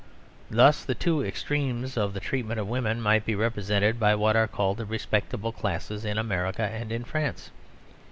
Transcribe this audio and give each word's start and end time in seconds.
Thus, 0.49 0.83
the 0.83 0.95
two 0.95 1.23
extremes 1.23 1.95
of 1.95 2.15
the 2.15 2.19
treatment 2.19 2.59
of 2.59 2.67
women 2.67 2.99
might 2.99 3.23
be 3.23 3.35
represented 3.35 3.99
by 3.99 4.15
what 4.15 4.35
are 4.35 4.47
called 4.47 4.77
the 4.77 4.85
respectable 4.85 5.51
classes 5.51 6.05
in 6.05 6.17
America 6.17 6.63
and 6.63 6.91
in 6.91 7.03
France. 7.03 7.51